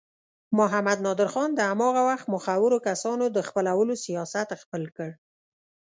[0.59, 5.09] محمد نادر خان د هماغه وخت مخورو کسانو د خپلولو سیاست خپل کړ.